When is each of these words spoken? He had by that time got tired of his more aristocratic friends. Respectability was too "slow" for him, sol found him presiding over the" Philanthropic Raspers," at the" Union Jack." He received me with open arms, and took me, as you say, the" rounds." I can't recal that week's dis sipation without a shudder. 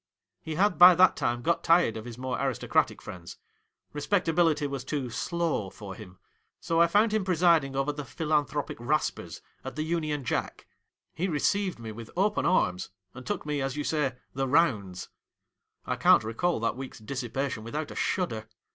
He 0.41 0.55
had 0.55 0.79
by 0.79 0.95
that 0.95 1.15
time 1.15 1.43
got 1.43 1.63
tired 1.63 1.95
of 1.95 2.05
his 2.05 2.17
more 2.17 2.41
aristocratic 2.41 3.03
friends. 3.03 3.37
Respectability 3.93 4.65
was 4.65 4.83
too 4.83 5.11
"slow" 5.11 5.69
for 5.69 5.93
him, 5.93 6.17
sol 6.59 6.87
found 6.87 7.11
him 7.13 7.23
presiding 7.23 7.75
over 7.75 7.91
the" 7.91 8.03
Philanthropic 8.17 8.77
Raspers," 8.79 9.43
at 9.63 9.75
the" 9.75 9.83
Union 9.83 10.23
Jack." 10.25 10.65
He 11.13 11.27
received 11.27 11.77
me 11.77 11.91
with 11.91 12.09
open 12.17 12.47
arms, 12.47 12.89
and 13.13 13.27
took 13.27 13.45
me, 13.45 13.61
as 13.61 13.75
you 13.77 13.83
say, 13.83 14.15
the" 14.33 14.47
rounds." 14.57 15.09
I 15.85 15.97
can't 15.97 16.23
recal 16.23 16.59
that 16.61 16.75
week's 16.75 16.97
dis 16.97 17.21
sipation 17.21 17.61
without 17.61 17.91
a 17.91 17.95
shudder. 17.95 18.47